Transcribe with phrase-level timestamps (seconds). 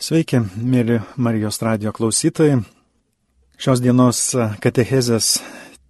[0.00, 2.62] Sveiki, mėly Marijos radio klausytojai.
[3.60, 4.32] Šios dienos
[4.64, 5.42] katechezės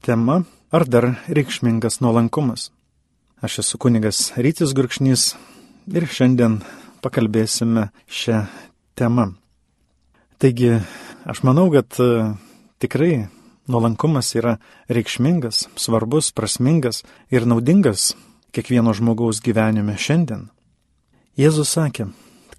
[0.03, 0.43] tema-
[0.77, 2.73] ar dar reikšmingas nuolankumas?
[3.41, 5.37] Aš esu kunigas Rytis Gurkšnys
[5.95, 6.59] ir šiandien
[7.01, 8.49] pakalbėsime šią
[8.97, 9.37] temą.
[10.41, 10.83] Taigi,
[11.25, 12.35] aš manau, kad e,
[12.81, 13.29] tikrai
[13.69, 14.59] nuolankumas yra
[14.89, 18.17] reikšmingas, svarbus, prasmingas ir naudingas
[18.51, 20.51] kiekvieno žmogaus gyvenime šiandien.
[21.39, 22.11] Jėzus sakė,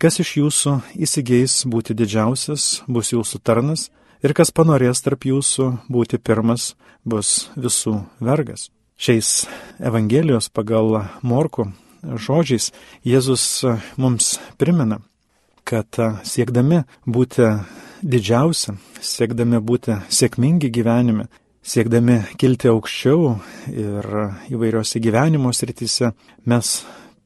[0.02, 0.72] Kas iš jūsų
[1.06, 3.84] įsigeis būti didžiausias, bus jūsų tarnas,
[4.26, 6.72] ir kas panorės tarp jūsų būti pirmas,
[7.06, 8.72] bus visų vergas.
[8.98, 9.46] Šiais
[9.78, 11.68] Evangelijos pagal Morku
[12.02, 12.72] žodžiais
[13.06, 13.46] Jėzus
[13.94, 15.04] mums primena,
[15.70, 15.94] kad
[16.26, 17.52] siekdami būti
[18.02, 18.74] didžiausia,
[19.06, 21.28] siekdami būti sėkmingi gyvenime,
[21.62, 23.36] siekdami kilti aukščiau
[23.70, 24.10] ir
[24.50, 26.10] įvairiose gyvenimo srityse,
[26.50, 26.74] mes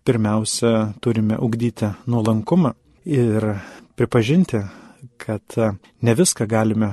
[0.05, 2.73] pirmiausia turime ugdyti nuolankumą
[3.05, 3.55] ir
[3.97, 4.61] pripažinti,
[5.17, 5.57] kad
[6.01, 6.91] ne viską galime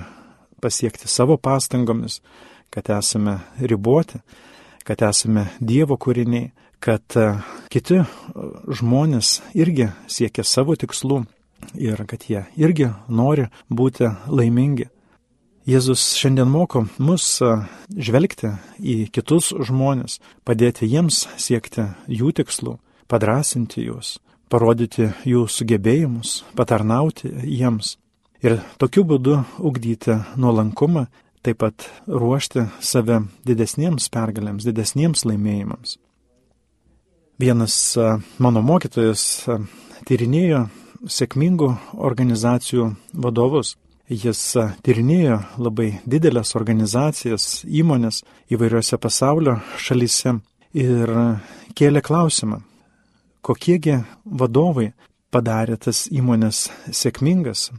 [0.60, 2.20] pasiekti savo pastangomis,
[2.70, 4.18] kad esame riboti,
[4.84, 6.50] kad esame Dievo kūriniai,
[6.80, 7.04] kad
[7.70, 8.00] kiti
[8.80, 11.22] žmonės irgi siekia savo tikslų
[11.78, 14.88] ir kad jie irgi nori būti laimingi.
[15.68, 17.36] Jėzus šiandien moko mus
[17.94, 18.50] žvelgti
[18.80, 22.80] į kitus žmonės, padėti jiems siekti jų tikslų
[23.12, 24.16] padrasinti juos,
[24.52, 27.96] parodyti jų sugebėjimus, patarnauti jiems.
[28.42, 31.06] Ir tokiu būdu ugdyti nuolankumą,
[31.42, 35.98] taip pat ruošti save didesniems pergalėms, didesniems laimėjimams.
[37.42, 37.76] Vienas
[38.42, 39.22] mano mokytojas
[40.06, 40.66] tyrinėjo
[41.10, 43.76] sėkmingų organizacijų vadovus.
[44.12, 44.40] Jis
[44.84, 48.20] tyrinėjo labai didelės organizacijas, įmonės
[48.52, 50.34] įvairiose pasaulio šalyse
[50.76, 51.12] ir
[51.78, 52.60] kėlė klausimą,
[53.42, 54.92] kokiegi vadovai
[55.32, 57.70] padarė tas įmonės sėkmingas,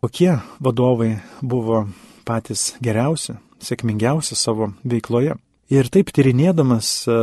[0.00, 1.84] kokie vadovai buvo
[2.28, 5.36] patys geriausi, sėkmingiausi savo veikloje.
[5.70, 7.16] Ir taip tyrinėdamas e,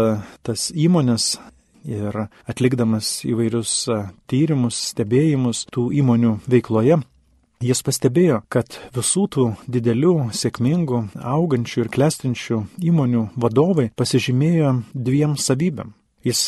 [0.47, 1.35] tas įmonės
[1.87, 2.15] ir
[2.47, 3.99] atlikdamas įvairius e,
[4.31, 7.01] tyrimus, stebėjimus tų įmonių veikloje,
[7.63, 11.03] jis pastebėjo, kad visų tų didelių, sėkmingų,
[11.35, 15.91] augančių ir klestinčių įmonių vadovai pasižymėjo dviem savybėm.
[16.27, 16.41] Jis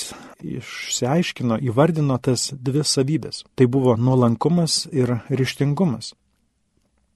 [0.44, 3.44] išsiaiškino, įvardino tas dvi savybės.
[3.56, 6.14] Tai buvo nuolankumas ir ryštingumas.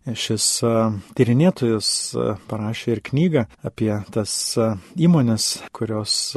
[0.04, 0.46] Šis
[1.16, 1.90] tyrinėtojas
[2.50, 4.34] parašė ir knygą apie tas
[5.00, 6.34] įmonės, kurios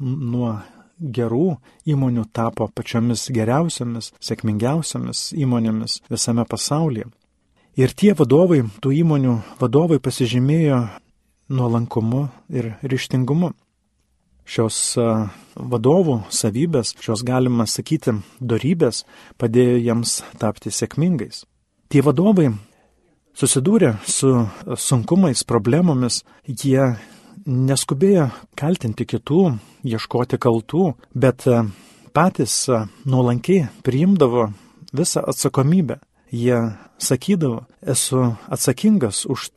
[0.00, 0.54] nuo
[1.00, 1.58] gerų
[1.90, 7.10] įmonių tapo pačiomis geriausiamis, sėkmingiausiamis įmonėmis visame pasaulyje.
[7.76, 10.80] Ir tie vadovai, tų įmonių vadovai pasižymėjo
[11.52, 13.52] nuolankumu ir ryštingumu
[14.46, 14.96] šios
[15.56, 19.04] vadovų savybės, šios galima sakyti darybės
[19.38, 21.44] padėjo jiems tapti sėkmingais.
[21.88, 22.50] Tie vadovai
[23.34, 24.32] susidūrė su
[24.76, 26.94] sunkumais, problemomis, jie
[27.44, 29.42] neskubėjo kaltinti kitų,
[29.84, 31.44] ieškoti kaltų, bet
[32.14, 32.64] patys
[33.04, 34.48] nuolankiai priimdavo
[34.94, 36.00] visą atsakomybę.
[36.34, 36.56] Jie
[36.98, 39.50] sakydavo, esu atsakingas už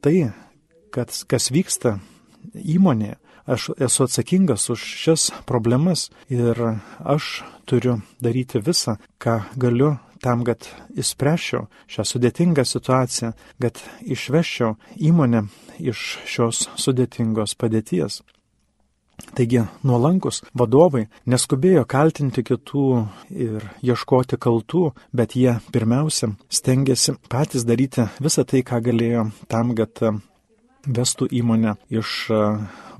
[0.00, 0.32] tai,
[0.92, 1.98] kad kas vyksta
[2.54, 6.58] įmonėje, aš esu atsakingas už šias problemas ir
[6.98, 13.32] aš turiu daryti visą, ką galiu tam, kad įspręščiau šią sudėtingą situaciją,
[13.62, 14.76] kad išveščiau
[15.10, 15.46] įmonę
[15.82, 18.22] iš šios sudėtingos padėties.
[19.36, 22.86] Taigi nuolankus vadovai neskubėjo kaltinti kitų
[23.30, 30.02] ir ieškoti kaltų, bet jie pirmiausia stengiasi patys daryti visą tai, ką galėjo tam, kad
[30.86, 32.30] vestų įmonę iš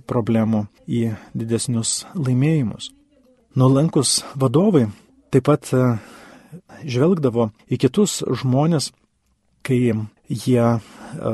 [0.06, 2.91] problemų į didesnius laimėjimus.
[3.56, 4.87] Nuolankus vadovai
[5.32, 5.82] taip pat e,
[6.88, 8.91] žvelgdavo į kitus žmonės,
[9.65, 9.93] kai,
[10.28, 11.32] jie, e,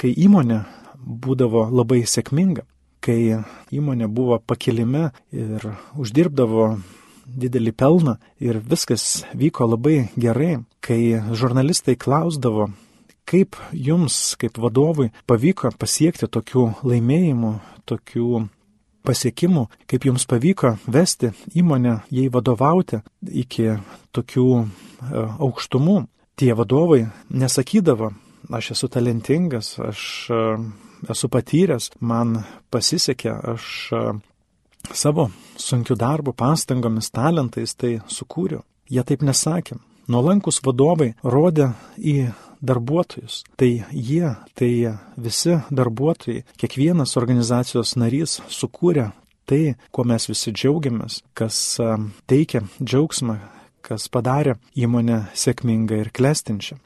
[0.00, 0.62] kai įmonė
[0.96, 2.64] būdavo labai sėkminga,
[3.02, 3.42] kai
[3.74, 5.66] įmonė buvo pakilime ir
[5.98, 6.68] uždirbdavo
[7.26, 12.70] didelį pelną ir viskas vyko labai gerai, kai žurnalistai klausdavo,
[13.32, 17.52] kaip jums, kaip vadovui, pavyko pasiekti tokių laimėjimų,
[17.88, 18.42] tokių
[19.06, 23.00] pasiekimų, kaip jums pavyko vesti įmonę, jai vadovauti
[23.42, 23.72] iki
[24.14, 24.66] tokių e,
[25.42, 25.98] aukštumų.
[26.38, 28.12] Tie vadovai nesakydavo,
[28.52, 30.42] aš esu talentingas, aš e,
[31.12, 32.42] esu patyręs, man
[32.72, 34.04] pasisekė, aš e,
[34.92, 38.62] savo sunkiu darbu, pastangomis, talentais tai sukūriau.
[38.92, 39.78] Jie taip nesakė.
[40.10, 42.16] Nuolankus vadovai rodė į
[42.62, 43.42] darbuotojus.
[43.58, 44.72] Tai jie, tai
[45.16, 49.10] visi darbuotojai, kiekvienas organizacijos narys sukūrė
[49.48, 51.58] tai, kuo mes visi džiaugiamės, kas
[52.30, 53.36] teikia džiaugsmą,
[53.82, 56.78] kas padarė įmonę sėkmingą ir klestinčią.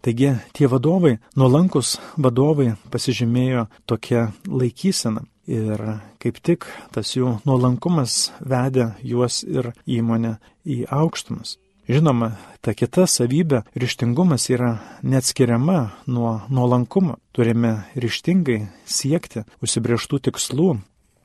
[0.00, 5.82] Taigi tie vadovai, nuolankus vadovai pasižymėjo tokia laikysena ir
[6.22, 6.64] kaip tik
[6.94, 11.58] tas jų nuolankumas vedė juos ir įmonę į aukštumas.
[11.90, 17.16] Žinoma, ta kita savybė, ryštingumas yra neatskiriama nuo nuolankumo.
[17.34, 20.68] Turime ryštingai siekti užsibrieštų tikslų,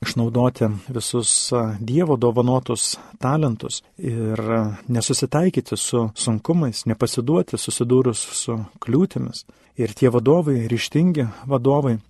[0.02, 1.30] išnaudoti visus
[1.78, 4.42] Dievo dovanotus talentus ir
[4.90, 9.46] nesusitaikyti su sunkumais, nepasiduoti susidūrus su kliūtimis.
[9.78, 12.00] Ir tie vadovai, ryštingi vadovai,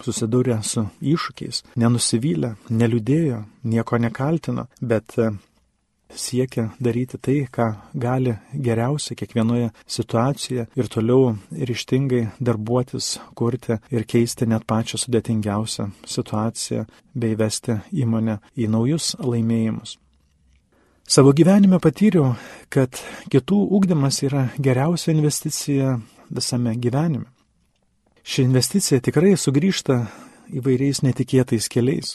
[0.00, 5.18] susidūrė su iššūkiais, nenusivylė, neliūdėjo, nieko nekaltino, bet
[6.10, 14.46] siekia daryti tai, ką gali geriausia kiekvienoje situacijoje ir toliau ryštingai darbuotis, kurti ir keisti
[14.46, 19.98] net pačią sudėtingiausią situaciją bei vesti įmonę į naujus laimėjimus.
[21.04, 22.32] Savo gyvenime patyriau,
[22.72, 22.96] kad
[23.28, 25.98] kitų ūkdymas yra geriausia investicija
[26.32, 27.28] visame gyvenime.
[28.24, 29.98] Ši investicija tikrai sugrįžta
[30.48, 32.14] įvairiais netikėtais keliais.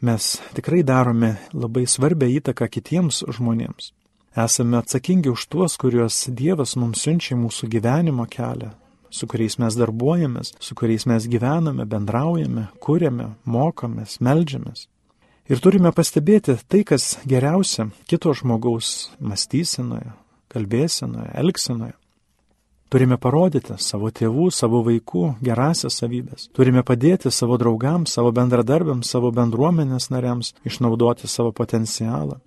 [0.00, 3.94] Mes tikrai darome labai svarbę įtaką kitiems žmonėms.
[4.36, 8.74] Esame atsakingi už tuos, kuriuos Dievas mums siunčia mūsų gyvenimo kelią,
[9.08, 14.84] su kuriais mes darbuojamės, su kuriais mes gyvename, bendraujame, kūrėme, mokomės, melžiamės.
[15.48, 20.12] Ir turime pastebėti tai, kas geriausia kito žmogaus mąstysenoje,
[20.52, 21.96] kalbėsenoje, elgsenoje.
[22.88, 26.46] Turime parodyti savo tėvų, savo vaikų gerasias savybės.
[26.54, 32.38] Turime padėti savo draugams, savo bendradarbiams, savo bendruomenės nariams išnaudoti savo potencialą.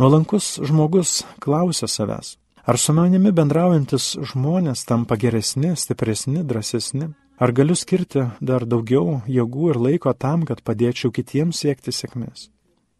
[0.00, 2.34] Nuolankus žmogus klausia savęs,
[2.66, 9.70] ar su manimi bendraujantis žmonės tampa geresni, stipresni, drąsesni, ar galiu skirti dar daugiau jėgų
[9.70, 12.48] ir laiko tam, kad padėčiau kitiems siekti sėkmės.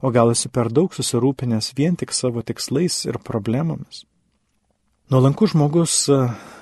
[0.01, 4.05] O gal esi per daug susirūpinęs vien tik savo tikslais ir problemomis.
[5.11, 5.93] Nuolankus žmogus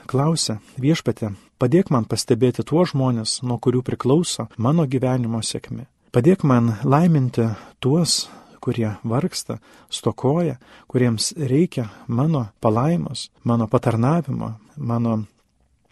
[0.08, 5.82] klausia, viešpatė, padėk man pastebėti tuos žmonės, nuo kurių priklauso mano gyvenimo sėkmė.
[6.16, 7.44] Padėk man laiminti
[7.84, 8.30] tuos,
[8.64, 9.58] kurie vargsta,
[9.92, 10.54] stokoja,
[10.88, 15.12] kuriems reikia mano palaimos, mano patarnavimo, mano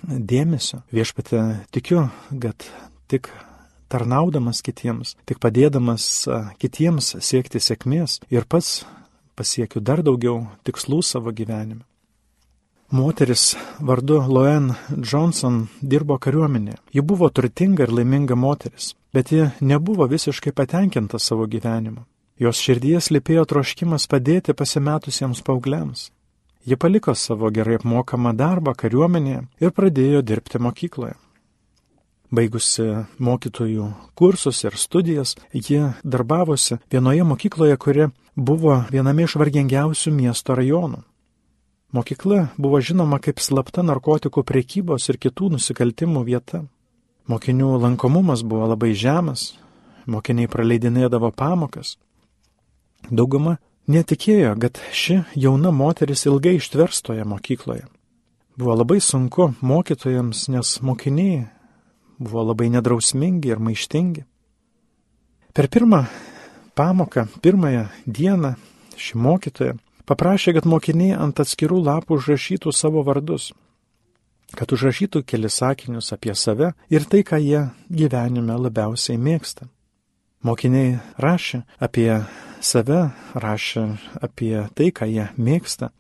[0.00, 0.80] dėmesio.
[0.96, 1.42] Viešpatė,
[1.76, 2.06] tikiu,
[2.40, 2.64] kad
[3.12, 3.28] tik
[3.92, 6.08] tarnaudamas kitiems, tik padėdamas
[6.64, 8.86] kitiems siekti sėkmės ir pats
[9.36, 11.84] pasiekiu dar daugiau tikslų savo gyvenime.
[12.90, 14.70] Moteris vardu Loen
[15.12, 16.78] Johnson dirbo kariuomenėje.
[16.94, 22.04] Ji buvo turtinga ir laiminga moteris, bet ji nebuvo visiškai patenkinta savo gyvenimu.
[22.38, 26.10] Jos širdies lipėjo troškimas padėti pasimetusiems paaugliams.
[26.66, 31.16] Ji paliko savo gerai apmokamą darbą kariuomenėje ir pradėjo dirbti mokykloje.
[32.30, 32.86] Baigusi
[33.18, 41.02] mokytojų kursus ir studijas, ji darbavosi vienoje mokykloje, kuri buvo viename iš vargingiausių miesto rajonų.
[41.96, 46.66] Mokykla buvo žinoma kaip slapta narkotikų priekybos ir kitų nusikaltimų vieta.
[47.24, 49.54] Mokinių lankomumas buvo labai žemas,
[50.04, 51.94] mokiniai praleidinėdavo pamokas.
[53.08, 53.56] Dauguma
[53.88, 57.86] netikėjo, kad ši jauna moteris ilgai ištvers toje mokykloje.
[58.60, 61.46] Buvo labai sunku mokytojams, nes mokiniai
[62.20, 64.26] buvo labai nedrausmingi ir maištingi.
[65.56, 66.04] Per pirmą
[66.76, 68.54] pamoką, pirmąją dieną
[69.00, 73.50] ši mokytoja paprašė, kad mokiniai ant atskirų lapų užrašytų savo vardus,
[74.56, 79.68] kad užrašytų kelias sakinius apie save ir tai, ką jie gyvenime labiausiai mėgsta.
[80.46, 82.10] Mokiniai rašė apie
[82.62, 83.86] save, rašė
[84.22, 85.90] apie tai, ką jie mėgsta.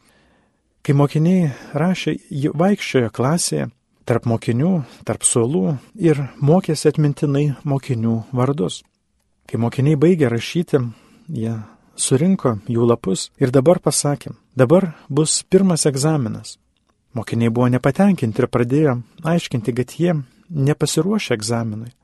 [0.86, 3.70] Kai mokiniai rašė, jie vaikščiojo klasėje
[4.06, 8.84] tarp mokinių, tarp suolų ir mokėsi atmintinai mokinių vardus.
[9.50, 10.78] Kai mokiniai baigė rašyti,
[11.34, 11.56] jie
[11.96, 16.56] surinko jų lapus ir dabar pasakė, dabar bus pirmas egzaminas.
[17.16, 20.16] Mokiniai buvo nepatenkinti ir pradėjo aiškinti, kad jie
[20.50, 21.94] nepasiruošę egzaminui.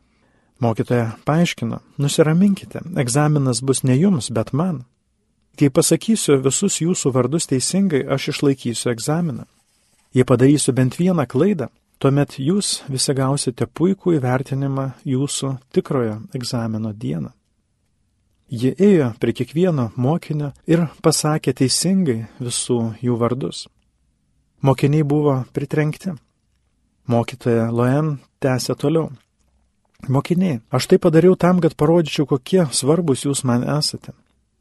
[0.63, 4.85] Mokytoja paaiškino, nusiraminkite, egzaminas bus ne jums, bet man.
[5.59, 9.45] Kai pasakysiu visus jūsų vardus teisingai, aš išlaikysiu egzaminą.
[10.15, 11.69] Jei padarysiu bent vieną klaidą,
[11.99, 17.33] tuomet jūs visi gausite puikų įvertinimą jūsų tikrojo egzamino dieną.
[18.53, 23.63] Ji ėjo prie kiekvieno mokinio ir pasakė teisingai visų jų vardus.
[24.61, 26.13] Mokiniai buvo pritrenkti.
[27.09, 29.09] Mokytoja Loen tęsė toliau.
[30.13, 34.13] Mokiniai, aš tai padariau tam, kad parodyčiau, kokie svarbus jūs man esate.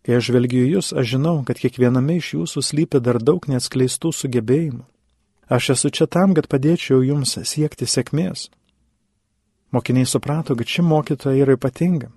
[0.07, 4.85] Kai aš žvelgiu jūs, aš žinau, kad kiekviename iš jūsų slypi dar daug neatskleistų sugebėjimų.
[5.51, 8.47] Aš esu čia tam, kad padėčiau jums siekti sėkmės.
[9.75, 12.07] Mokiniai suprato, kad ši mokytoja yra ypatinga.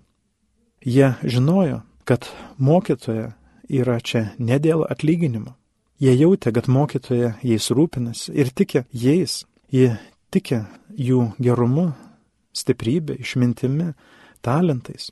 [0.85, 3.33] Jie žinojo, kad mokytoja
[3.69, 5.55] yra čia ne dėl atlyginimo.
[6.01, 9.45] Jie jautė, kad mokytoja jais rūpinasi ir tikė jais.
[9.73, 9.95] Jie
[10.35, 11.93] tikė jų gerumu,
[12.55, 13.95] stiprybė, išmintimi,
[14.45, 15.11] talentais.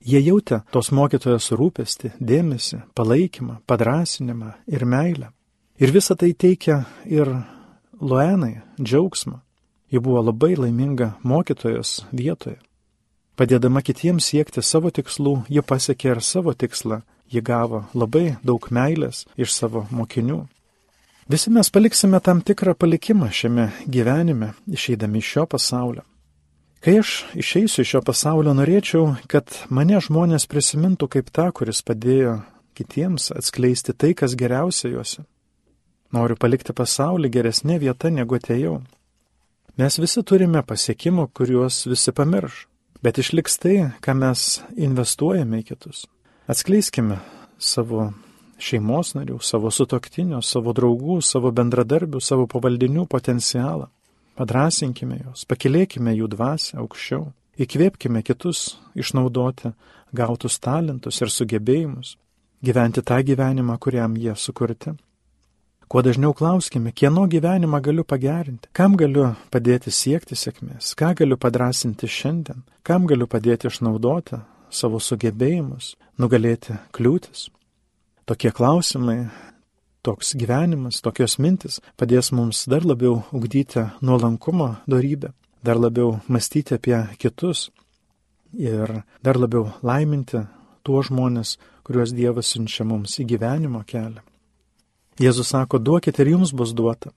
[0.00, 5.28] Jie jautė tos mokytojos rūpestį, dėmesį, palaikymą, padrasinimą ir meilę.
[5.80, 7.28] Ir visa tai teikia ir
[8.00, 9.42] Loenai džiaugsmą.
[9.92, 12.56] Ji buvo labai laiminga mokytojos vietoje.
[13.38, 19.24] Padėdama kitiems siekti savo tikslų, ji pasiekė ir savo tikslą, ji gavo labai daug meilės
[19.38, 20.42] iš savo mokinių.
[21.30, 26.02] Visi mes paliksime tam tikrą palikimą šiame gyvenime, išeidami iš šio pasaulio.
[26.80, 32.40] Kai aš išeisiu iš šio pasaulio, norėčiau, kad mane žmonės prisimintų kaip tą, kuris padėjo
[32.74, 35.22] kitiems atskleisti tai, kas geriausia juose.
[36.10, 38.80] Noriu palikti pasaulį geresnė vieta, negu atėjau.
[39.78, 42.64] Mes visi turime pasiekimų, kuriuos visi pamirš
[43.04, 46.04] bet išliks tai, ką mes investuojame į kitus.
[46.50, 47.20] Atskleiskime
[47.58, 48.10] savo
[48.60, 53.88] šeimos narių, savo sutoktinių, savo draugų, savo bendradarbių, savo pavaldinių potencialą.
[54.38, 57.26] Padrasinkime juos, pakilėkime jų dvasę aukščiau,
[57.60, 59.72] įkvėpkime kitus išnaudoti
[60.16, 62.16] gautus talentus ir sugebėjimus,
[62.64, 64.94] gyventi tą gyvenimą, kuriam jie sukurti.
[65.90, 72.06] Kuo dažniau klauskime, kieno gyvenimą galiu pagerinti, kam galiu padėti siekti sėkmės, ką galiu padrasinti
[72.06, 74.38] šiandien, kam galiu padėti išnaudoti
[74.70, 77.48] savo sugebėjimus, nugalėti kliūtis.
[78.22, 79.32] Tokie klausimai,
[80.06, 85.34] toks gyvenimas, tokios mintis padės mums dar labiau ugdyti nuolankumo darybę,
[85.66, 87.66] dar labiau mąstyti apie kitus
[88.54, 90.46] ir dar labiau laiminti
[90.86, 94.29] tuos žmonės, kuriuos Dievas siunčia mums į gyvenimo kelią.
[95.20, 97.10] Jėzus sako, duokite ir jums bus duota.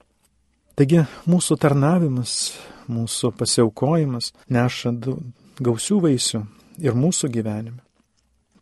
[0.76, 2.34] Taigi mūsų tarnavimas,
[2.92, 4.92] mūsų pasiaukojimas neša
[5.64, 6.42] gausių vaisių
[6.84, 7.80] ir mūsų gyvenime.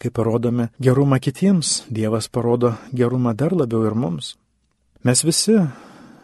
[0.01, 4.35] Kai parodome gerumą kitiems, Dievas parodo gerumą dar labiau ir mums.
[5.01, 5.57] Mes visi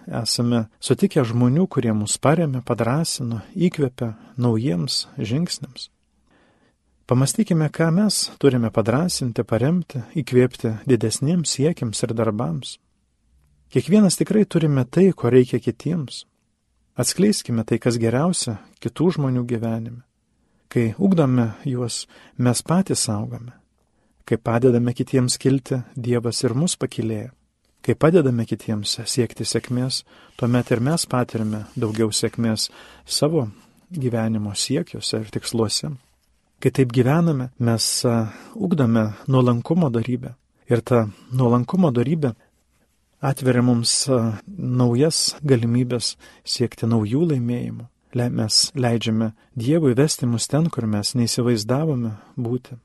[0.08, 5.90] esame sutikę žmonių, kurie mus paremė, padrasino, įkvėpė naujiems žingsniams.
[7.08, 12.78] Pamastykime, ką mes turime padrasinti, paremti, įkvėpti didesniems siekiams ir darbams.
[13.70, 16.24] Kiekvienas tikrai turime tai, ko reikia kitiems.
[16.98, 20.02] Atskleiskime tai, kas geriausia kitų žmonių gyvenime.
[20.72, 22.06] Kai ugdome juos,
[22.38, 23.54] mes patys augame.
[24.28, 27.32] Kai padedame kitiems kilti, Dievas ir mus pakilėja.
[27.84, 30.02] Kai padedame kitiems siekti sėkmės,
[30.36, 32.70] tuomet ir mes patirime daugiau sėkmės
[33.06, 33.46] savo
[33.92, 35.94] gyvenimo siekiuose ir tiksluose.
[36.60, 37.86] Kai taip gyvename, mes
[38.56, 40.34] ugdome nuolankumo darybę.
[40.68, 42.34] Ir ta nuolankumo darybė
[43.22, 44.08] atveria mums
[44.48, 47.88] naujas galimybės siekti naujų laimėjimų.
[48.18, 52.78] Mes leidžiame Dievui vesti mus ten, kur mes neįsivaizdavome būti.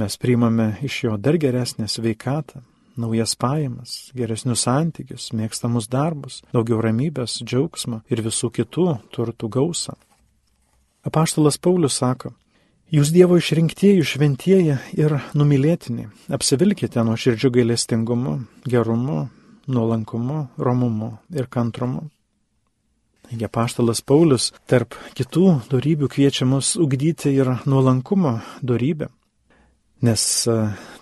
[0.00, 2.62] Mes priimame iš jo dar geresnę sveikatą,
[2.96, 9.98] naujas pajamas, geresnius santykius, mėgstamus darbus, daugiau ramybės, džiaugsmo ir visų kitų turtų gausą.
[11.04, 12.32] Apaštalas Paulius sako,
[12.92, 18.34] Jūs Dievo išrinktieji, šventieji ir numylėtiniai, apsivilkite nuo širdžių gailestingumu,
[18.68, 19.30] gerumu,
[19.66, 22.08] nuolankumu, romumu ir kantrumu.
[23.28, 29.08] Taigi paštalas Paulius tarp kitų darybių kviečia mus ugdyti ir nuolankumo darybę,
[30.04, 30.56] nes e,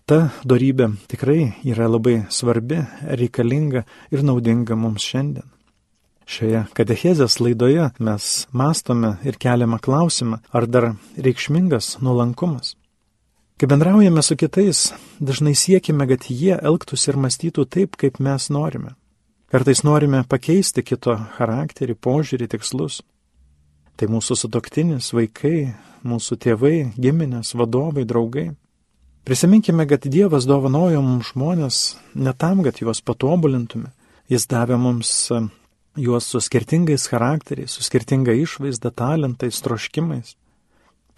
[0.06, 5.48] ta darybė tikrai yra labai svarbi, reikalinga ir naudinga mums šiandien.
[6.30, 12.76] Šioje katechezės laidoje mes mastome ir keliame klausimą, ar dar reikšmingas nuolankumas.
[13.60, 18.94] Kai bendraujame su kitais, dažnai siekime, kad jie elgtųsi ir mąstytų taip, kaip mes norime.
[19.52, 23.02] Kartais norime pakeisti kito charakterį, požiūrį, tikslus.
[24.00, 25.74] Tai mūsų sutoktinis, vaikai,
[26.08, 28.46] mūsų tėvai, giminės, vadovai, draugai.
[29.28, 31.84] Prisiminkime, kad Dievas dovanojo mums žmonės
[32.16, 33.92] ne tam, kad juos patobulintume.
[34.32, 35.42] Jis davė mums e,
[36.00, 40.38] juos su skirtingais charakteriais, su skirtinga išvaizda, talentais, troškimais.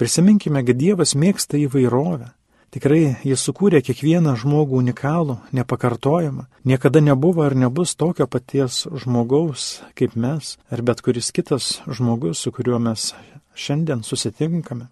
[0.01, 2.33] Prisiminkime, kad Dievas mėgsta įvairovę.
[2.73, 6.47] Tikrai jis sukūrė kiekvieną žmogų unikalų, nepakartojamą.
[6.65, 12.53] Niekada nebuvo ar nebus tokio paties žmogaus kaip mes, ar bet kuris kitas žmogus, su
[12.53, 13.11] kuriuo mes
[13.53, 14.89] šiandien susitinkame.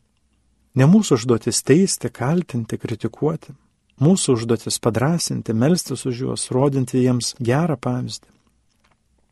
[0.77, 3.57] Ne mūsų užduotis teisti, kaltinti, kritikuoti.
[4.01, 8.29] Mūsų užduotis padrasinti, melstis už juos, rodinti jiems gerą pavyzdį.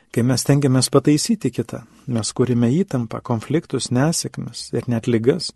[0.08, 5.50] Kai mes tengiamės pataisyti kitą, mes kūrime įtampą, konfliktus, nesėkmes ir net lygas.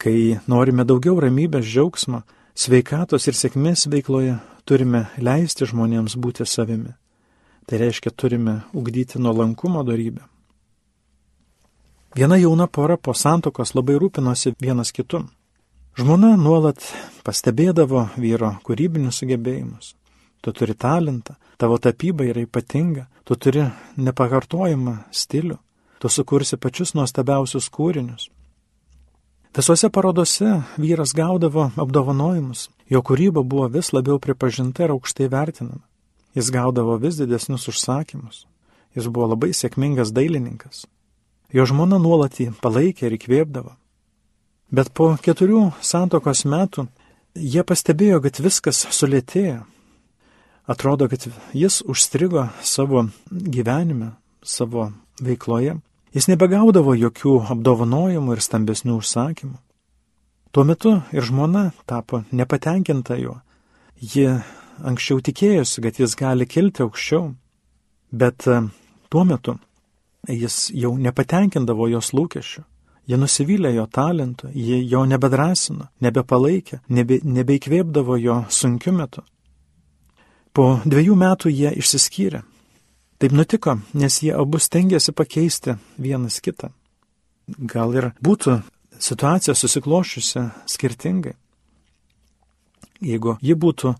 [0.00, 2.22] Kai norime daugiau ramybės, džiaugsmo,
[2.52, 4.36] sveikatos ir sėkmės veikloje,
[4.68, 6.92] turime leisti žmonėms būti savimi.
[7.64, 10.26] Tai reiškia, turime ugdyti nuolankumo darybę.
[12.16, 15.22] Viena jauna pora po santokos labai rūpinosi vienas kitu.
[15.96, 16.82] Žmona nuolat
[17.24, 19.94] pastebėdavo vyro kūrybinius sugebėjimus.
[20.40, 23.66] Tu turi talentą, tavo tapyba yra ypatinga, tu turi
[23.96, 25.58] nepakartojimą stilių,
[26.00, 28.30] tu sukursi pačius nuostabiausius kūrinius.
[29.56, 35.82] Visose parodose vyras gaudavo apdovanojimus, jo kūryba buvo vis labiau pripažinta ir aukštai vertinama.
[36.34, 38.44] Jis gaudavo vis didesnius užsakymus.
[38.94, 40.84] Jis buvo labai sėkmingas dailininkas.
[41.50, 43.74] Jo žmona nuolat jį palaikė ir įkvėpdavo.
[44.70, 46.86] Bet po keturių santokos metų
[47.34, 49.64] jie pastebėjo, kad viskas sulėtėjo.
[50.70, 54.12] Atrodo, kad jis užstrigo savo gyvenime,
[54.42, 55.74] savo veikloje.
[56.14, 59.56] Jis nebegaudavo jokių apdovanojimų ir stambesnių užsakymų.
[60.50, 63.40] Tuo metu ir žmona tapo nepatenkinta juo.
[63.98, 64.28] Ji
[64.86, 67.32] anksčiau tikėjosi, kad jis gali kilti aukščiau,
[68.10, 68.60] bet e,
[69.10, 69.56] tuo metu
[70.28, 72.62] jis jau nepatenkindavo jos lūkesčių.
[73.10, 79.26] Jie nusivylė jo talentu, jie jo nebedrasino, nebepalaikė, nebe, nebeikvėpdavo jo sunkiu metu.
[80.52, 82.42] Po dviejų metų jie išsiskyrė.
[83.20, 86.70] Taip nutiko, nes jie abu stengiasi pakeisti vienas kitą.
[87.58, 88.60] Gal ir būtų
[88.98, 91.34] situacija susiklošiusi skirtingai.
[93.00, 93.94] Jeigu ji būtų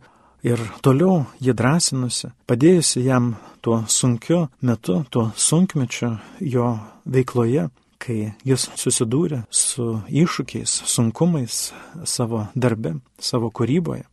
[0.44, 6.72] ir toliau jį drąsinusi, padėjusi jam tuo sunkiu metu, tuo sunkmečiu jo
[7.04, 7.68] veikloje,
[8.00, 11.72] kai jis susidūrė su iššūkiais, sunkumais
[12.08, 14.06] savo darbe, savo kūryboje.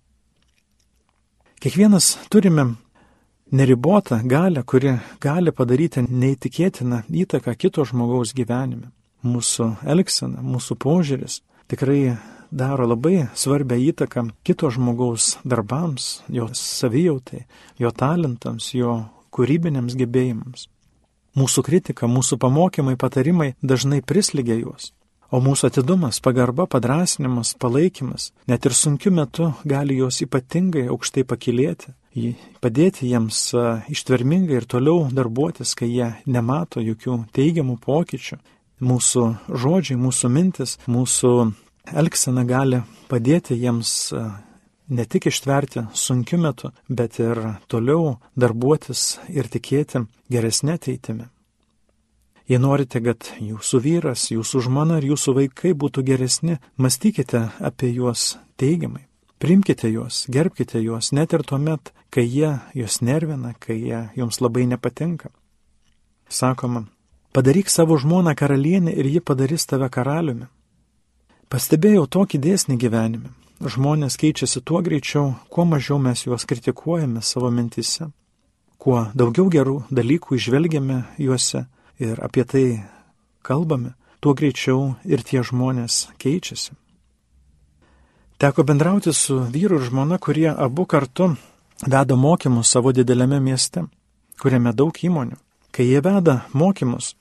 [1.68, 2.64] Kiekvienas turime
[3.52, 8.88] neribotą galę, kuri gali padaryti neįtikėtiną įtaką kito žmogaus gyvenime.
[9.28, 12.14] Mūsų elgsena, mūsų požiūris tikrai
[12.56, 17.44] daro labai svarbę įtaką kito žmogaus darbams, jo savijautai,
[17.84, 19.02] jo talentams, jo
[19.36, 20.70] kūrybiniams gebėjimams.
[21.36, 24.94] Mūsų kritika, mūsų pamokymai, patarimai dažnai prisligia juos.
[25.28, 31.92] O mūsų atidumas, pagarba, padrasinimas, palaikymas, net ir sunkiu metu gali juos ypatingai aukštai pakilėti,
[32.64, 33.42] padėti jiems
[33.92, 38.40] ištvermingai ir toliau darbuotis, kai jie nemato jokių teigiamų pokyčių.
[38.88, 39.24] Mūsų
[39.58, 41.32] žodžiai, mūsų mintis, mūsų
[41.98, 43.94] elgsena gali padėti jiems
[44.88, 51.28] ne tik ištverti sunkiu metu, bet ir toliau darbuotis ir tikėti geresnė ateitimi.
[52.48, 58.38] Jei norite, kad jūsų vyras, jūsų žmona ir jūsų vaikai būtų geresni, mąstykite apie juos
[58.56, 59.04] teigiamai.
[59.38, 64.64] Primkite juos, gerbkite juos, net ir tuomet, kai jie jūs nervina, kai jie jums labai
[64.66, 65.30] nepatinka.
[66.30, 66.88] Sakoma,
[67.36, 70.48] padaryk savo žmoną karalienę ir ji padarys tave karaliumi.
[71.52, 73.36] Pastebėjau tokį dėsnį gyvenime.
[73.60, 78.08] Žmonės keičiasi tuo greičiau, kuo mažiau mes juos kritikuojame savo mintise,
[78.80, 81.68] kuo daugiau gerų dalykų išvelgiame juose
[82.00, 82.66] ir apie tai
[83.42, 86.76] kalbame, tuo greičiau ir tie žmonės keičiasi.
[88.38, 91.32] Teko bendrauti su vyru ir žmona, kurie abu kartu
[91.82, 93.88] veda mokymus savo dideliame mieste,
[94.42, 95.38] kuriame daug įmonių.
[95.74, 97.16] Kai jie veda mokymus,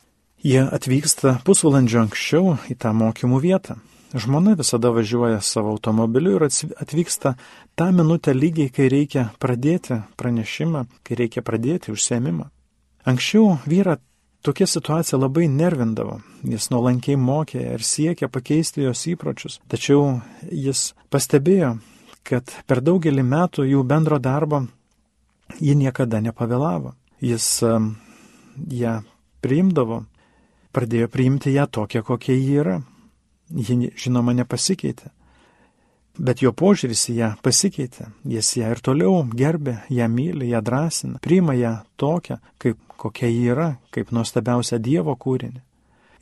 [0.45, 3.79] jie atvyksta pusvalandžio anksčiau į tą mokymų vietą.
[4.17, 7.35] Žmona visada važiuoja savo automobiliu ir atvyksta
[7.77, 12.47] tą minutę lygiai, kai reikia pradėti pranešimą, kai reikia pradėti užsiemimą.
[13.07, 13.97] Anksčiau vyrą
[14.47, 16.21] Tokia situacija labai nervindavo.
[16.47, 19.57] Jis nuolankiai mokė ir siekė pakeisti jos įpročius.
[19.67, 21.73] Tačiau jis pastebėjo,
[22.23, 24.63] kad per daugelį metų jų bendro darbo
[25.59, 26.95] ji niekada nepavėlavo.
[27.19, 27.97] Jis um,
[28.71, 29.01] ją
[29.43, 30.05] priimdavo,
[30.71, 32.79] pradėjo priimti ją tokią, kokia ji yra.
[33.51, 35.11] Ji, žinoma, nepasikeitė.
[36.19, 41.21] Bet jo požiūris į ją pasikeitė, jis ją ir toliau gerbė, ją myli, ją drąsina,
[41.25, 45.61] priima ją tokią, kaip kokia ji yra, kaip nuostabiausia Dievo kūrinė.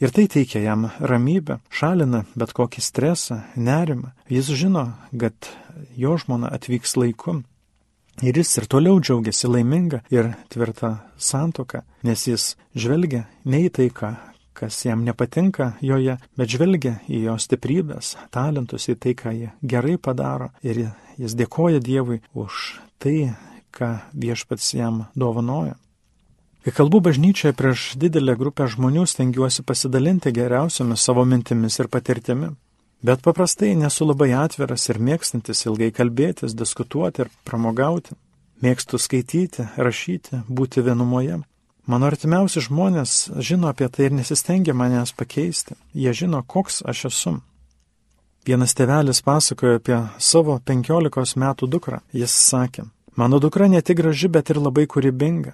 [0.03, 4.11] Ir tai teikia jam ramybę, šalina bet kokį stresą, nerimą.
[4.29, 5.51] Jis žino, kad
[5.97, 7.39] jo žmona atvyks laiku.
[8.23, 13.89] Ir jis ir toliau džiaugiasi laiminga ir tvirta santoka, nes jis žvelgia ne į tai,
[13.91, 14.13] ką
[14.55, 19.99] kas jam nepatinka joje, bet žvelgia į jo stiprybės, talentus, į tai, ką jie gerai
[19.99, 20.87] padaro ir
[21.19, 23.35] jis dėkoja Dievui už tai,
[23.75, 25.75] ką viešpats jam dovanoja.
[26.65, 32.55] Kai kalbu bažnyčioje prieš didelę grupę žmonių, stengiuosi pasidalinti geriausiamis savo mintimis ir patirtimi.
[33.05, 38.17] Bet paprastai nesu labai atviras ir mėgstantis ilgai kalbėtis, diskutuoti ir pramogauti.
[38.65, 41.43] Mėgstu skaityti, rašyti, būti vienumoje.
[41.87, 45.77] Mano artimiausi žmonės žino apie tai ir nesistengia manęs pakeisti.
[45.93, 47.33] Jie žino, koks aš esu.
[48.49, 52.01] Vienas tėvelis pasakojo apie savo penkiolikos metų dukrą.
[52.13, 52.87] Jis sakė,
[53.21, 55.53] mano dukra ne tik graži, bet ir labai kūrybinga.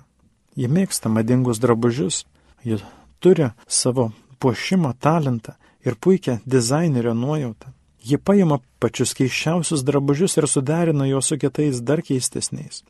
[0.59, 2.25] Ji mėgsta madingus drabužius,
[2.63, 2.79] ji
[3.19, 7.75] turi savo puošimo talentą ir puikią dizainerio nuojautą.
[8.07, 12.85] Ji paima pačius keiščiausius drabužius ir suderina juos su kitais dar keistesniais.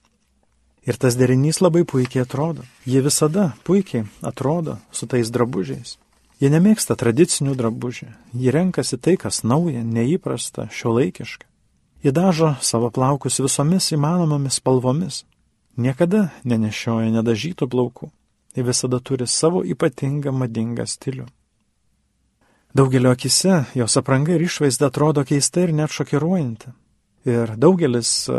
[0.89, 2.65] Ir tas derinys labai puikiai atrodo.
[2.89, 5.99] Jie visada puikiai atrodo su tais drabužiais.
[6.41, 8.09] Jie nemėgsta tradicinių drabužių.
[8.33, 11.45] Jie renkasi tai, kas nauja, neįprasta, šiuolaikiška.
[12.01, 15.25] Jie dažo savo plaukus visomis įmanomomis spalvomis.
[15.77, 18.09] Niekada nenešioja nedažytų plaukų.
[18.57, 21.29] Jie visada turi savo ypatingą madingą stilių.
[22.73, 26.73] Daugelio akise jos apranga ir išvaizda atrodo keista ir net šokiruojanti.
[27.29, 28.31] Ir daugelis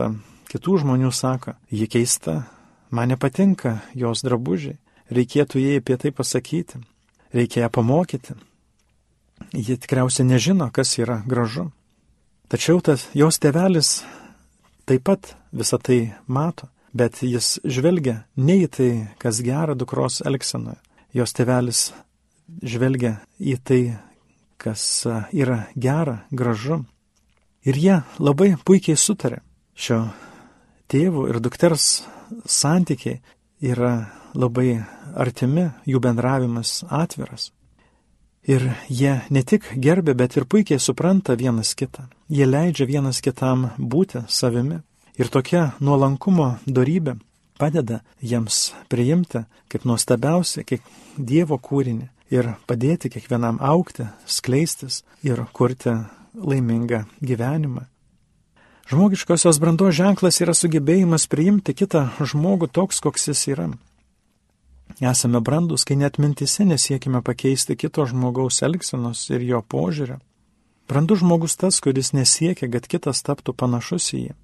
[0.51, 2.43] kitų žmonių sako, ji keista,
[2.91, 4.77] man nepatinka jos drabužiai,
[5.11, 6.81] reikėtų jai apie tai pasakyti,
[7.33, 8.35] reikia ją pamokyti.
[9.57, 11.71] Ji tikriausiai nežino, kas yra gražu.
[12.51, 14.01] Tačiau tas jos tevelis
[14.85, 20.77] taip pat visą tai mato, bet jis žvelgia ne į tai, kas gera dukros elgsenoje.
[21.15, 21.89] Jos tevelis
[22.63, 23.81] žvelgia į tai,
[24.61, 24.83] kas
[25.31, 26.83] yra gera, gražu.
[27.63, 29.41] Ir jie labai puikiai sutarė.
[29.75, 30.05] Šio
[30.91, 32.03] tėvų ir dukters
[32.45, 33.21] santykiai
[33.61, 34.81] yra labai
[35.15, 37.51] artimi, jų bendravimas atviras.
[38.47, 42.07] Ir jie ne tik gerbė, bet ir puikiai supranta vienas kitą.
[42.29, 44.79] Jie leidžia vienas kitam būti savimi.
[45.19, 47.19] Ir tokia nuolankumo darybė
[47.61, 50.81] padeda jiems priimti kaip nuostabiausia, kaip
[51.17, 55.93] Dievo kūrinį ir padėti kiekvienam aukti, skleistis ir kurti
[56.33, 57.85] laimingą gyvenimą.
[58.91, 63.67] Žmogiškosios brandos ženklas yra sugebėjimas priimti kitą žmogų toks, koks jis yra.
[64.99, 70.17] Esame brandus, kai net mintise nesiekime pakeisti kito žmogaus elgsenos ir jo požiūrio.
[70.91, 74.35] Brandus žmogus tas, kuris nesiekia, kad kitas taptų panašus į jį.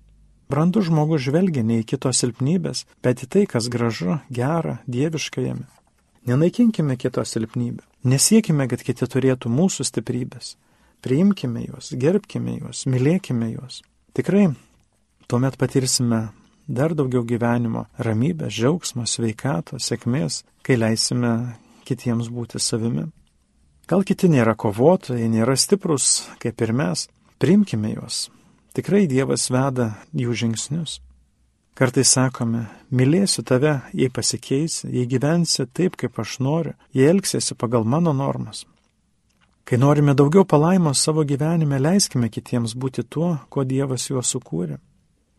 [0.48, 5.68] Brandus žmogus žvelgia ne į kito silpnybės, bet į tai, kas gražu, gera, dieviška jame.
[6.24, 7.84] Nenaikinkime kito silpnybę.
[8.08, 10.56] Nesiekime, kad kiti turėtų mūsų stiprybės.
[11.04, 13.84] Priimkime juos, gerbkime juos, mylėkime juos.
[14.18, 14.48] Tikrai
[15.28, 16.32] tuomet patirsime
[16.66, 21.34] dar daugiau gyvenimo, ramybės, džiaugsmo, sveikato, sėkmės, kai leisime
[21.86, 23.04] kitiems būti savimi.
[23.86, 27.04] Gal kiti nėra kovotojai, nėra stiprus kaip ir mes,
[27.38, 28.32] priimkime juos.
[28.74, 30.98] Tikrai Dievas veda jų žingsnius.
[31.78, 37.86] Kartais sakome, mylėsiu tave, jei pasikeisi, jei gyvensi taip, kaip aš noriu, jei elgsiesi pagal
[37.86, 38.66] mano normas.
[39.68, 44.78] Kai norime daugiau palaimos savo gyvenime, leiskime kitiems būti tuo, ko Dievas juos sukūrė.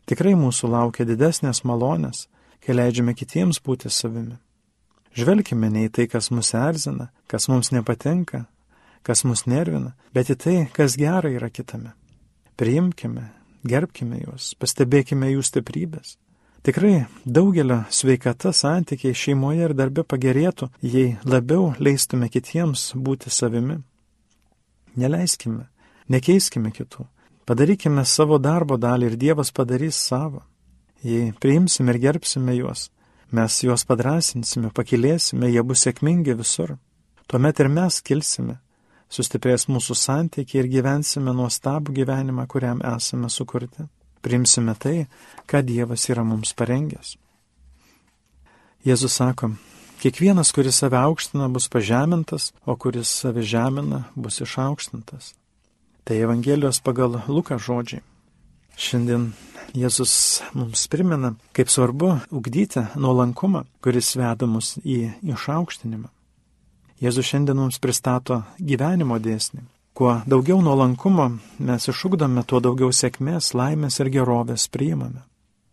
[0.05, 2.27] Tikrai mūsų laukia didesnės malonės,
[2.61, 4.37] kai leidžiame kitiems būti savimi.
[5.17, 8.43] Žvelkime ne į tai, kas mus erzina, kas mums nepatinka,
[9.01, 11.97] kas mus nervina, bet į tai, kas gera yra kitame.
[12.61, 13.31] Priimkime,
[13.65, 16.19] gerbkime juos, pastebėkime jų stiprybės.
[16.69, 23.87] Tikrai daugelio sveikata santykiai šeimoje ir darbe pagerėtų, jei labiau leistume kitiems būti savimi.
[24.97, 25.67] Neleiskime,
[26.09, 27.07] nekeiskime kitų.
[27.49, 30.43] Padarykime savo darbo dalį ir Dievas padarys savo.
[31.05, 32.89] Jei priimsime ir gerbsime juos,
[33.33, 36.75] mes juos padrasinsime, pakilėsime, jie bus sėkmingi visur.
[37.29, 38.59] Tuomet ir mes kilsime,
[39.09, 43.87] sustiprės mūsų santykiai ir gyvensime nuostabų gyvenimą, kuriam esame sukurti.
[44.25, 45.07] Priimsime tai,
[45.47, 47.15] ką Dievas yra mums parengęs.
[48.85, 49.53] Jėzus sako,
[49.99, 55.35] Kiekvienas, kuris save aukština, bus pažemintas, o kuris save žemina, bus išaukštintas.
[56.05, 58.05] Tai Evangelijos pagal Luką žodžiai.
[58.79, 59.33] Šiandien
[59.75, 60.13] Jėzus
[60.55, 65.01] mums primena, kaip svarbu ugdyti nuolankumą, kuris veda mus į
[65.35, 66.07] išaukštinimą.
[67.03, 69.67] Jėzus šiandien mums pristato gyvenimo dėsnį.
[69.99, 71.27] Kuo daugiau nuolankumo
[71.59, 75.27] mes išugdome, tuo daugiau sėkmės, laimės ir gerovės priimame.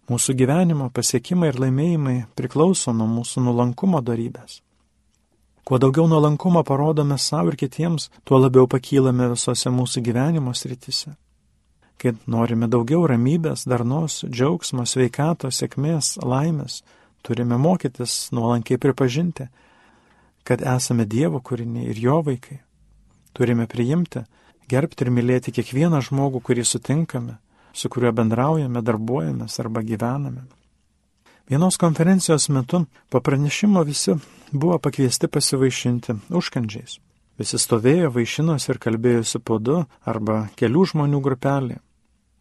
[0.06, 4.60] Mūsų gyvenimo pasiekimai ir laimėjimai priklauso nuo mūsų nuolankumo darybės.
[5.66, 11.16] Kuo daugiau nuolankumo parodome savo ir kitiems, tuo labiau pakylame visose mūsų gyvenimo srityse.
[11.98, 16.84] Kai norime daugiau ramybės, darnos, džiaugsmo, sveikato, sėkmės, laimės,
[17.26, 19.48] turime mokytis nuolankiai pripažinti,
[20.46, 22.60] kad esame Dievo kūriniai ir jo vaikai.
[23.34, 24.22] Turime priimti,
[24.70, 27.40] gerbti ir mylėti kiekvieną žmogų, kurį sutinkame,
[27.76, 30.46] su kuriuo bendraujame, darbuojamės arba gyvename.
[31.50, 34.16] Vienos konferencijos metu po pranešimo visi
[34.52, 37.00] buvo pakviesti pasivaišinti užkandžiais.
[37.38, 41.78] Visi stovėjo, vaišinosi ir kalbėjosi po du arba kelių žmonių grupelį.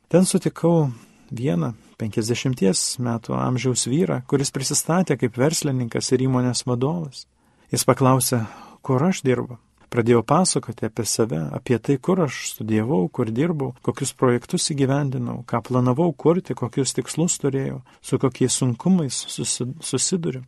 [0.09, 0.93] Ten sutikau
[1.35, 7.27] vieną 50 metų amžiaus vyrą, kuris prisistatė kaip verslininkas ir įmonės vadovas.
[7.75, 8.45] Jis paklausė,
[8.83, 9.59] kur aš dirbu.
[9.95, 15.61] Pradėjau pasakoti apie save, apie tai, kur aš studijavau, kur dirbau, kokius projektus įgyvendinau, ką
[15.69, 20.43] planavau kurti, kokius tikslus turėjau, su kokiais sunkumais susiduriu.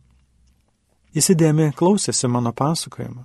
[1.15, 3.23] Jis įdėmiai klausėsi mano pasakojimą.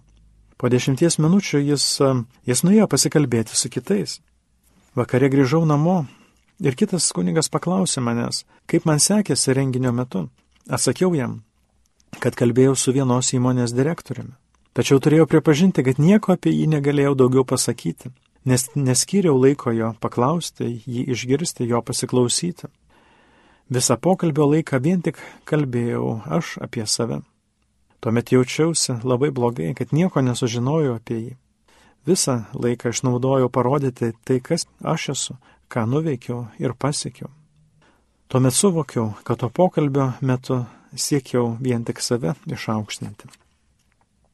[0.62, 1.86] Po dešimties minučių jis,
[2.46, 4.20] jis nuėjo pasikalbėti su kitais.
[4.94, 6.04] Vakare grįžau namo
[6.62, 10.28] ir kitas kunigas paklausė manęs, kaip man sekėsi renginio metu.
[10.70, 11.40] Atsakiau jam,
[12.22, 14.36] kad kalbėjau su vienos įmonės direktoriumi.
[14.72, 18.08] Tačiau turėjau pripažinti, kad nieko apie jį negalėjau daugiau pasakyti,
[18.48, 22.70] nes neskyriau laiko jo paklausti, jį išgirsti, jo pasiklausyti.
[23.72, 27.20] Visą pokalbio laiką vien tik kalbėjau aš apie save.
[28.00, 31.36] Tuomet jaučiausi labai blogai, kad nieko nesužinojau apie jį.
[32.08, 35.36] Visą laiką išnaudojau parodyti tai, kas aš esu,
[35.68, 37.28] ką nuveikiau ir pasiekiau.
[38.32, 40.64] Tuomet suvokiau, kad to pokalbio metu
[40.96, 43.28] siekiau vien tik save išaukštinti.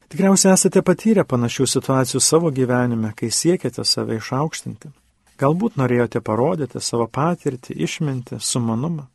[0.09, 4.89] Tikriausiai esate patyrę panašių situacijų savo gyvenime, kai siekiate save išaukštinti.
[5.37, 9.05] Galbūt norėjote parodyti savo patirtį, išminti, sumanumą.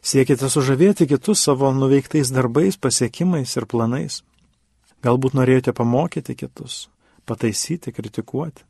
[0.00, 4.22] Siekite sužavėti kitus savo nuveiktais darbais, pasiekimais ir planais.
[5.04, 6.88] Galbūt norėjote pamokyti kitus,
[7.28, 8.64] pataisyti, kritikuoti.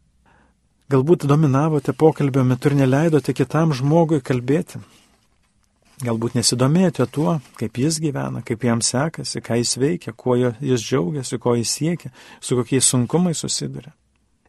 [0.91, 4.83] Galbūt dominavote pokalbio metu ir neleidote kitam žmogui kalbėti.
[5.99, 11.39] Galbūt nesidomėjote tuo, kaip jis gyvena, kaip jam sekasi, ką jis veikia, kuo jis džiaugiasi,
[11.43, 13.91] ko jis siekia, su kokiais sunkumais susiduria.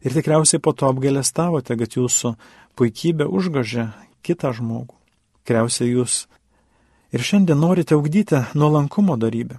[0.06, 2.36] Ir tikriausiai po to apgailestavote, kad jūsų
[2.78, 3.88] puikybė užgožė
[4.22, 4.94] kitą žmogų.
[5.42, 6.22] Tikriausiai jūs
[7.10, 9.58] ir šiandien norite augdyti nuolankumo darybę.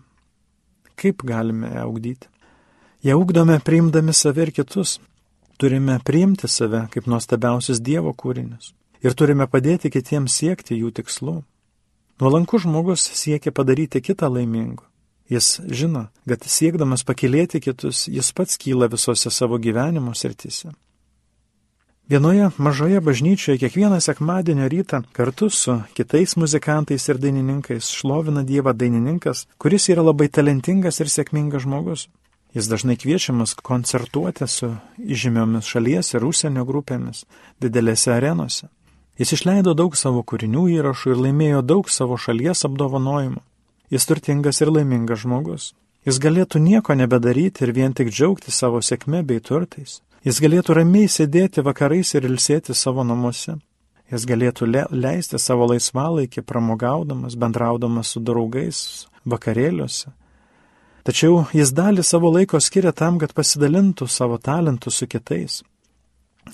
[0.95, 2.29] Kaip galime augdyti?
[3.03, 4.99] Ją ugdome priimdami save ir kitus.
[5.57, 8.71] Turime priimti save kaip nuostabiausius Dievo kūrinius.
[9.01, 11.41] Ir turime padėti kitiems siekti jų tikslų.
[12.21, 14.83] Nuolankus žmogus siekia padaryti kitą laimingu.
[15.29, 20.69] Jis žino, kad siekdamas pakilėti kitus, jis pats kyla visose savo gyvenimo srityse.
[22.11, 29.47] Vienoje mažoje bažnyčioje kiekvieną sekmadienio rytą kartu su kitais muzikantais ir dainininkais šlovina Dievą dainininkas,
[29.57, 32.05] kuris yra labai talentingas ir sėkmingas žmogus.
[32.53, 37.23] Jis dažnai kviečiamas koncertuoti su įžymiomis šalies ir užsienio grupėmis
[37.63, 38.69] didelėse arenose.
[39.21, 43.43] Jis išleido daug savo kūrinių įrašų ir laimėjo daug savo šalies apdovanojimų.
[43.93, 45.65] Jis turtingas ir laimingas žmogus.
[46.07, 49.99] Jis galėtų nieko nebedaryti ir vien tik džiaugti savo sėkme bei turtais.
[50.25, 53.59] Jis galėtų ramiai sėdėti vakarais ir ilsėti savo namuose.
[54.09, 58.81] Jis galėtų le leisti savo laisvalaikį pramogaudamas, bendraudamas su draugais
[59.29, 60.09] vakarėliuose,
[61.01, 65.61] Tačiau jis dalį savo laiko skiria tam, kad pasidalintų savo talentų su kitais.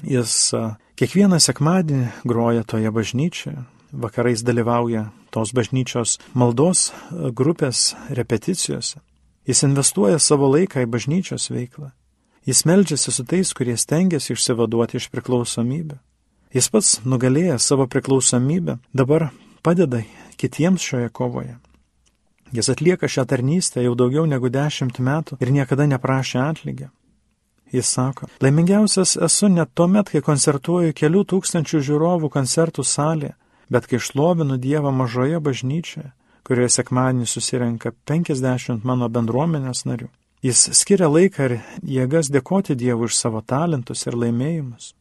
[0.03, 0.53] Jis
[0.99, 8.99] kiekvieną sekmadienį groja toje bažnyčioje, vakarais dalyvauja tos bažnyčios maldos grupės repeticijose.
[9.47, 11.93] Jis investuoja savo laiką į bažnyčios veiklą.
[12.47, 15.99] Jis meldžiasi su tais, kurie stengiasi išsivaduoti iš priklausomybę.
[16.55, 19.29] Jis pats nugalėjęs savo priklausomybę dabar
[19.63, 20.03] padeda
[20.39, 21.57] kitiems šioje kovoje.
[22.55, 26.87] Jis atlieka šią tarnystę jau daugiau negu dešimt metų ir niekada neprašė atlygio.
[27.71, 33.33] Jis sako, laimingiausias esu net tuo met, kai koncertuoju kelių tūkstančių žiūrovų koncertų salėje,
[33.69, 36.13] bet kai šlovinu Dievą mažoje bažnyčioje,
[36.47, 40.07] kurioje sekmadienį susirenka 50 mano bendruomenės narių.
[40.45, 44.93] Jis skiria laiką ir jėgas dėkoti Dievui už savo talentus ir laimėjimus.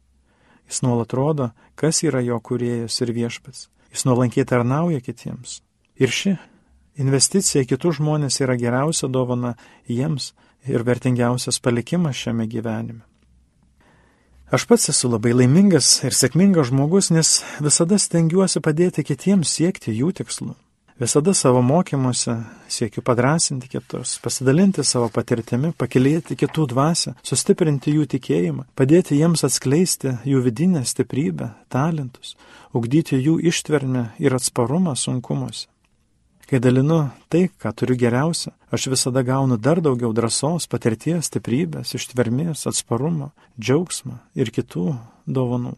[0.67, 3.69] Jis nuolat rodo, kas yra jo kuriejas ir viešpats.
[3.93, 5.61] Jis nuolankiai tarnauja kitiems.
[5.95, 6.35] Ir ši
[6.97, 9.53] Investicija į kitus žmonės yra geriausia dovana
[9.85, 10.31] jiems
[10.67, 13.03] ir vertingiausias palikimas šiame gyvenime.
[14.51, 20.13] Aš pats esu labai laimingas ir sėkmingas žmogus, nes visada stengiuosi padėti kitiems siekti jų
[20.21, 20.53] tikslų.
[20.97, 22.33] Visada savo mokymuose
[22.71, 30.15] siekiu padrasinti kitus, pasidalinti savo patirtimi, pakilėti kitų dvasę, sustiprinti jų tikėjimą, padėti jiems atskleisti
[30.25, 32.33] jų vidinę stiprybę, talentus,
[32.73, 35.67] ugdyti jų ištvermę ir atsparumą sunkumuose.
[36.47, 42.61] Kai dalinu tai, ką turiu geriausia, aš visada gaunu dar daugiau drąsos, patirties, stiprybės, ištvermės,
[42.69, 44.93] atsparumo, džiaugsmo ir kitų
[45.27, 45.73] dovanų.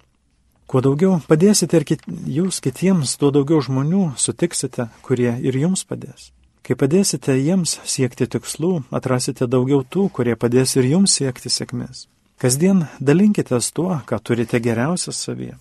[0.70, 6.28] Kuo daugiau padėsite ir kit, jūs kitiems, tuo daugiau žmonių sutiksite, kurie ir jums padės.
[6.62, 12.04] Kai padėsite jiems siekti tikslų, atrasite daugiau tų, kurie padės ir jums siekti sėkmės.
[12.38, 15.58] Kasdien dalinkitės tuo, ką turite geriausia savyje.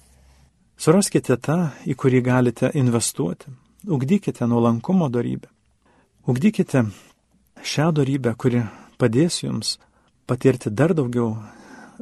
[0.77, 1.57] Suraskite tą,
[1.88, 3.49] į kurį galite investuoti,
[3.86, 5.48] Ugdykite nuolankumo darybę.
[6.26, 6.84] Ugdykite
[7.62, 8.64] šią darybę, kuri
[8.98, 9.76] padės jums
[10.26, 11.36] patirti dar daugiau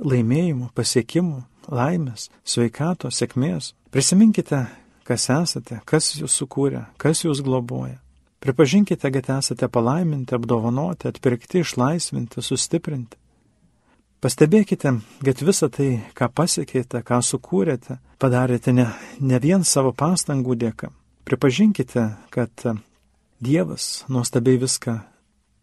[0.00, 3.74] laimėjimų, pasiekimų, laimės, sveikato, sėkmės.
[3.92, 4.64] Prisiminkite,
[5.04, 8.00] kas esate, kas jūs sukūrė, kas jūs globoja.
[8.40, 13.20] Pripažinkite, kad esate palaiminti, apdovanoti, atpirkti, išlaisvinti, sustiprinti.
[14.24, 14.92] Pastebėkite,
[15.24, 18.88] kad visą tai, ką pasiekėte, ką sukūrėte, padarėte ne,
[19.20, 20.88] ne vien savo pastangų dėka,
[21.26, 22.50] Pripažinkite, kad
[23.42, 24.92] Dievas nuostabiai viską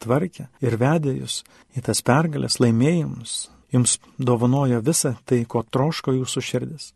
[0.04, 1.40] tvarkė ir vedė jūs
[1.78, 6.92] į tas pergalės laimėjimus, jums dovanojo visą tai, ko troško jūsų širdis.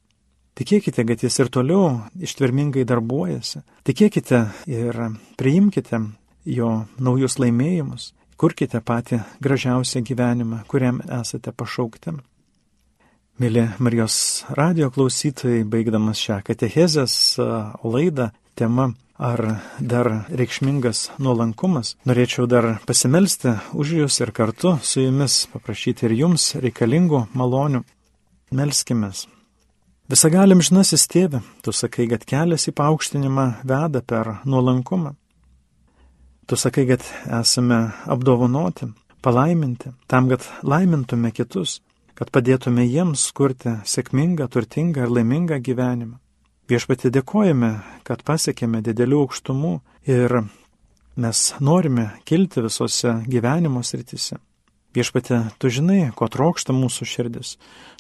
[0.58, 1.84] Tikėkite, kad jis ir toliau
[2.20, 3.62] ištvermingai darbuojasi.
[3.88, 5.00] Tikėkite ir
[5.38, 6.00] priimkite
[6.50, 8.10] jo naujus laimėjimus,
[8.42, 12.18] kurkite patį gražiausią gyvenimą, kuriam esate pašaukti.
[13.38, 14.18] Mėly Marijos
[14.58, 17.16] radio klausytojai, baigdamas šią katechezės
[17.86, 19.42] laidą, tema ar
[19.80, 26.52] dar reikšmingas nuolankumas, norėčiau dar pasimelsti už jūs ir kartu su jumis paprašyti ir jums
[26.62, 27.84] reikalingų malonių.
[28.58, 29.26] Melskimės.
[30.08, 35.18] Visagalim žinasis tėve, tu sakai, kad kelias į paaukštinimą veda per nuolankumą.
[36.48, 37.04] Tu sakai, kad
[37.42, 38.88] esame apdovanoti,
[39.20, 41.82] palaiminti, tam, kad laimintume kitus,
[42.16, 46.16] kad padėtume jiems kurti sėkmingą, turtingą ir laimingą gyvenimą.
[46.68, 49.70] Viešpati dėkojame, kad pasiekėme didelių aukštumų
[50.12, 50.34] ir
[51.16, 54.36] mes norime kilti visose gyvenimo srityse.
[54.92, 57.54] Viešpati, tu žinai, ko trokšta mūsų širdis.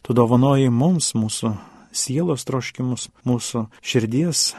[0.03, 1.53] Tu dovanoji mums mūsų
[1.95, 4.49] sielos troškimus, mūsų širdies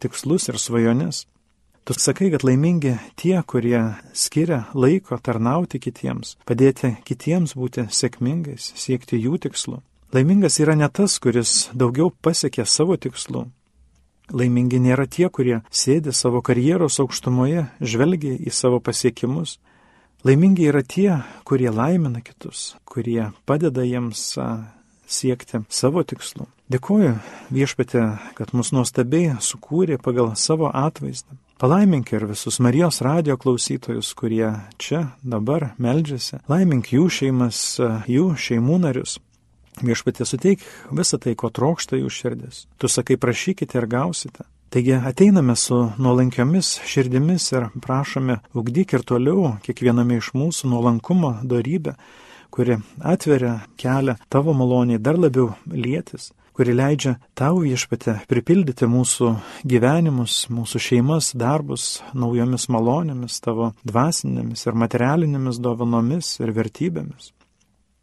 [0.00, 1.26] tikslus ir svajones.
[1.84, 3.82] Tu sakai, kad laimingi tie, kurie
[4.16, 9.82] skiria laiko tarnauti kitiems, padėti kitiems būti sėkmingais, siekti jų tikslų.
[10.16, 13.44] Laimingas yra ne tas, kuris daugiau pasiekė savo tikslų.
[14.32, 19.56] Laimingi nėra tie, kurie sėdi savo karjeros aukštumoje, žvelgia į savo pasiekimus.
[20.26, 24.34] Laimingi yra tie, kurie laimina kitus, kurie padeda jiems
[25.08, 26.48] siekti savo tikslų.
[26.68, 27.14] Dėkuoju
[27.54, 28.02] viešpatė,
[28.36, 31.38] kad mus nuostabiai sukūrė pagal savo atvaizdą.
[31.58, 36.42] Palaimink ir visus Marijos radio klausytojus, kurie čia dabar meldžiasi.
[36.46, 37.62] Laimink jų šeimas,
[38.06, 39.16] jų šeimų narius.
[39.82, 40.62] Viešpatė suteik
[40.94, 42.66] visą tai, ko trokšta jų širdis.
[42.78, 44.46] Tu sakai, prašykite ir gausite.
[44.68, 51.96] Taigi ateiname su nuolankiomis širdimis ir prašome, ugdyk ir toliau kiekviename iš mūsų nuolankumo darybę
[52.50, 59.32] kuri atveria kelią tavo maloniai dar labiau lietis, kuri leidžia tau viešpate pripildyti mūsų
[59.72, 67.32] gyvenimus, mūsų šeimas, darbus naujomis malonėmis, tavo dvasinėmis ir materialinėmis dovanomis ir vertybėmis.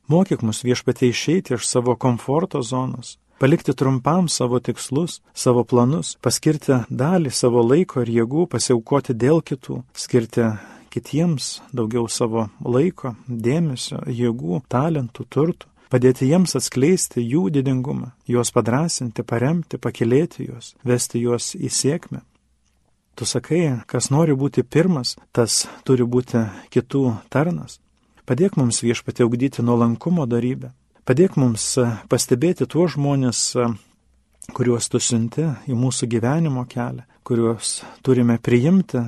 [0.07, 6.83] Mokyk mus viešpate išeiti iš savo komforto zonos, palikti trumpam savo tikslus, savo planus, paskirti
[6.89, 10.51] dalį savo laiko ir jėgų, pasiaukoti dėl kitų, skirti
[10.93, 19.25] kitiems daugiau savo laiko, dėmesio, jėgų, talentų, turtų, padėti jiems atskleisti jų didingumą, juos padrasinti,
[19.25, 22.21] paremti, pakilėti juos, vesti juos į sėkmę.
[23.15, 27.79] Tu sakai, kas nori būti pirmas, tas turi būti kitų tarnas.
[28.25, 30.71] Padėk mums viešpatį augdyti nuolankumo darybę.
[31.05, 31.75] Padėk mums
[32.09, 33.41] pastebėti tuos žmonės,
[34.57, 39.03] kuriuos tu siunti į mūsų gyvenimo kelią, kuriuos turime priimti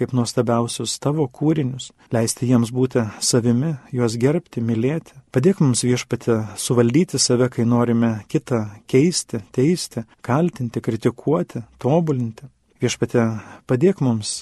[0.00, 5.18] kaip nuostabiausius tavo kūrinius, leisti jiems būti savimi, juos gerbti, mylėti.
[5.34, 12.48] Padėk mums viešpatį suvaldyti save, kai norime kitą keisti, teisti, kaltinti, kritikuoti, tobulinti.
[12.80, 13.26] Viešpatė,
[13.68, 14.32] padėk mums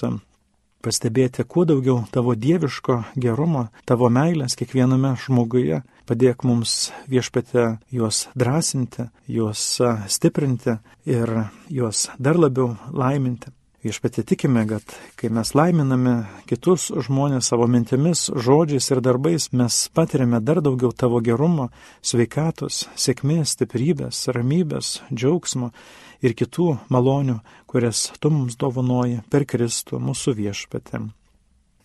[0.85, 5.83] pastebėti kuo daugiau tavo dieviško gerumo, tavo meilės kiekviename žmoguje.
[6.09, 9.61] Padėk mums viešpatė juos drąsinti, juos
[10.09, 11.35] stiprinti ir
[11.69, 13.53] juos dar labiau laiminti.
[13.79, 14.83] Viešpatė tikime, kad
[15.15, 21.21] kai mes laiminame kitus žmonės savo mintimis, žodžiais ir darbais, mes patiriame dar daugiau tavo
[21.23, 21.69] gerumo,
[22.03, 25.71] sveikatos, sėkmės, stiprybės, ramybės, džiaugsmo
[26.21, 31.07] ir kitų malonių, kurias tu mums dovanoji per Kristų mūsų viešpatė.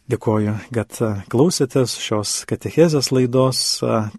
[0.05, 0.99] Dėkoju, kad
[1.33, 3.61] klausėtės šios katechezės laidos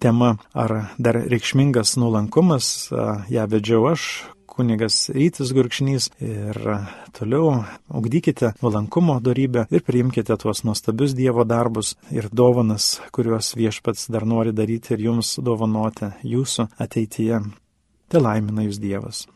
[0.01, 2.89] tema ar dar reikšmingas nuolankumas.
[3.29, 4.07] Ja vedžiau aš,
[4.49, 6.57] kunigas Rytis Gurkšnys ir
[7.13, 7.51] toliau
[7.91, 14.55] augdykite nuolankumo darybę ir priimkite tuos nuostabius Dievo darbus ir dovanas, kuriuos viešpats dar nori
[14.57, 17.43] daryti ir jums dovanoti jūsų ateityje.
[18.09, 19.27] Te laimina jūs Dievas.